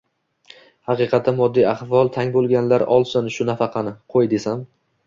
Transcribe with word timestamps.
Haqiqatda 0.91 1.33
moddiy 1.41 1.67
ahvoli 1.73 2.13
tang 2.17 2.35
bo‘lganlar 2.39 2.87
olsin 2.99 3.33
shu 3.39 3.53
nafaqani, 3.53 3.97
qo‘y!» 4.17 4.35
desam 4.37 4.71